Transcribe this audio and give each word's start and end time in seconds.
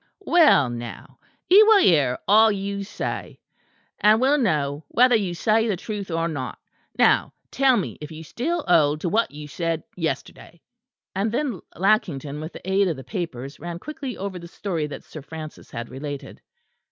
"Well, 0.25 0.71
now, 0.71 1.19
he 1.47 1.61
will 1.61 1.79
hear 1.81 2.17
all 2.27 2.51
you 2.51 2.83
say; 2.83 3.39
and 3.99 4.19
will 4.19 4.39
know 4.39 4.83
whether 4.87 5.13
you 5.15 5.35
say 5.35 5.67
the 5.67 5.75
truth 5.77 6.09
or 6.09 6.27
not. 6.27 6.57
Now 6.97 7.33
tell 7.51 7.77
me 7.77 7.99
if 8.01 8.11
you 8.11 8.23
still 8.23 8.63
hold 8.67 9.01
to 9.01 9.09
what 9.09 9.29
you 9.29 9.47
said 9.47 9.83
yesterday." 9.95 10.59
And 11.13 11.31
then 11.31 11.59
Lackington 11.75 12.41
with 12.41 12.51
the 12.53 12.67
aid 12.67 12.87
of 12.87 12.97
the 12.97 13.03
papers 13.03 13.59
ran 13.59 13.77
quickly 13.77 14.17
over 14.17 14.39
the 14.39 14.47
story 14.47 14.87
that 14.87 15.03
Sir 15.03 15.21
Francis 15.21 15.69
had 15.69 15.87
related. 15.89 16.41